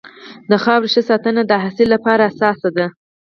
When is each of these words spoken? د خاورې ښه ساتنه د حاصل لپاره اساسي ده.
د 0.49 0.51
خاورې 0.63 0.87
ښه 0.93 1.01
ساتنه 1.09 1.41
د 1.47 1.51
حاصل 1.63 1.87
لپاره 1.95 2.21
اساسي 2.31 2.69
ده. 2.77 2.87